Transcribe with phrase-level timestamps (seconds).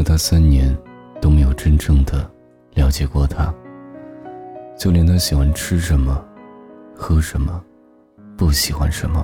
[0.00, 0.74] 了他三年，
[1.20, 2.28] 都没有真正的
[2.72, 3.54] 了解过他。
[4.78, 6.24] 就连他喜欢吃什么、
[6.96, 7.62] 喝什么、
[8.34, 9.22] 不喜欢什么，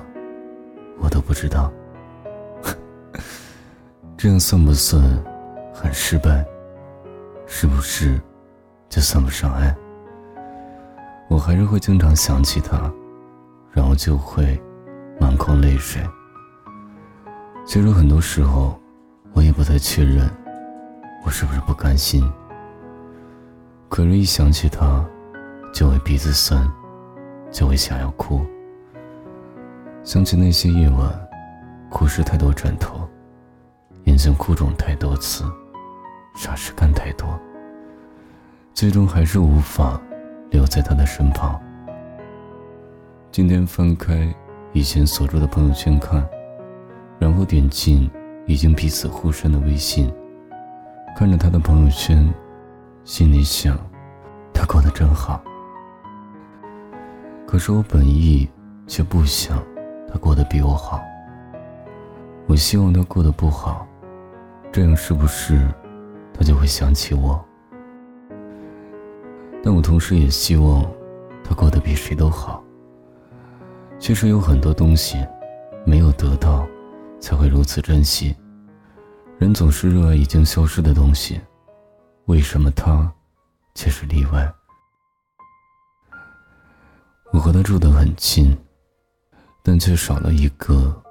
[0.99, 1.73] 我都不知道。
[4.15, 5.01] 这样算不算
[5.73, 6.45] 很失败？
[7.47, 8.21] 是不是
[8.87, 9.75] 就算不上爱？
[11.27, 12.91] 我还是会经常想起他，
[13.71, 14.61] 然后就会
[15.19, 15.99] 满眶泪水。
[17.65, 18.79] 其实很多时候，
[19.33, 20.29] 我也不太确认，
[21.27, 22.23] 我是不是不甘心。
[23.89, 25.05] 可是，一想起他，
[25.73, 26.65] 就会鼻子酸，
[27.51, 28.45] 就会想要哭。
[30.05, 31.11] 想起那些夜晚，
[31.89, 33.05] 哭湿太多枕头，
[34.05, 35.43] 眼睛哭肿太多次，
[36.33, 37.37] 傻事干太多，
[38.73, 40.01] 最终还是无法。
[40.49, 41.61] 留在他的身旁。
[43.33, 44.33] 今天翻开
[44.71, 46.25] 以前锁住的朋友圈看，
[47.19, 48.09] 然后点进
[48.45, 50.09] 已经彼此互删的微信，
[51.17, 52.31] 看着他的朋友圈，
[53.03, 53.75] 心里想，
[54.53, 55.41] 他过得真好。
[57.47, 58.47] 可是我本意
[58.85, 59.57] 却不想
[60.07, 61.01] 他过得比我好。
[62.45, 63.87] 我希望他过得不好，
[64.71, 65.67] 这样是不是
[66.35, 67.43] 他就会想起我？
[69.63, 70.85] 但我同时也希望
[71.43, 72.63] 他过得比谁都好。
[73.97, 75.17] 其实有很多东西，
[75.83, 76.67] 没有得到，
[77.19, 78.35] 才会如此珍惜。
[79.39, 81.39] 人总是热爱已经消失的东西，
[82.25, 83.11] 为什么他
[83.75, 84.51] 却是例外？
[87.31, 88.57] 我和他住得很近，
[89.61, 91.03] 但却少了一个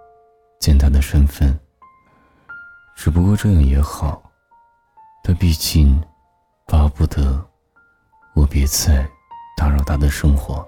[0.59, 1.57] 见他的身份。
[2.97, 4.21] 只不过这样也好，
[5.23, 6.03] 他毕竟
[6.67, 7.45] 巴不得。
[8.35, 9.09] 我别再
[9.57, 10.67] 打扰他的生活。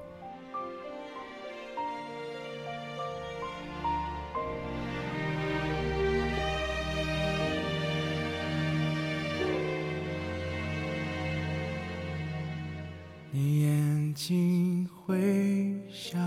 [13.40, 16.18] 你眼睛会笑，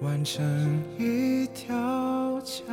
[0.00, 0.42] 完成
[0.96, 2.72] 一条桥，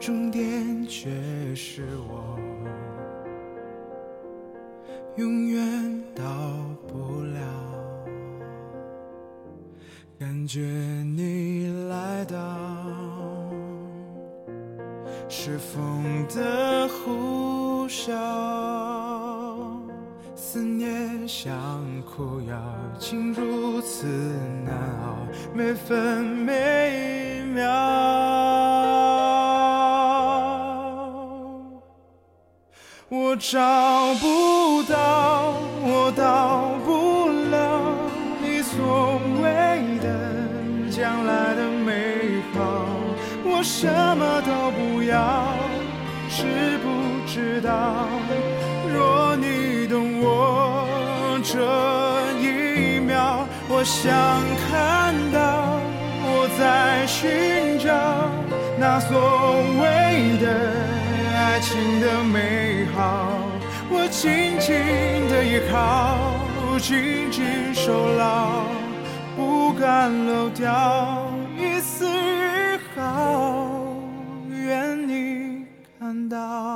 [0.00, 1.08] 终点却
[1.54, 2.36] 是我。
[5.14, 6.24] 永远到
[6.88, 7.40] 不了，
[10.18, 12.36] 感觉你来到，
[15.28, 16.02] 是风
[16.34, 18.12] 的呼啸，
[20.40, 21.50] 思念像
[22.04, 22.54] 苦药，
[22.96, 24.06] 竟如此
[24.64, 24.72] 难
[25.02, 25.16] 熬，
[25.52, 27.68] 每分每秒。
[33.08, 33.58] 我找
[34.20, 37.82] 不到，我到不了
[38.40, 40.06] 你所谓的
[40.88, 42.86] 将来的美好。
[43.44, 45.18] 我什么都不要，
[46.28, 46.86] 知不
[47.26, 48.06] 知道？
[48.90, 49.47] 若你
[51.50, 51.56] 这
[52.42, 54.12] 一秒我想
[54.68, 55.80] 看到
[56.20, 57.88] 我在寻找
[58.78, 59.16] 那所
[59.80, 60.46] 谓的
[61.34, 63.32] 爱情的美好
[63.90, 64.76] 我紧紧
[65.30, 66.18] 的依靠
[66.78, 68.64] 紧紧守牢
[69.34, 73.96] 不敢漏掉一丝一毫
[74.50, 75.64] 愿你
[75.98, 76.67] 看到。